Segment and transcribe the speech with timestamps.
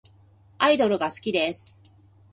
[0.57, 1.77] アイドルが好きです。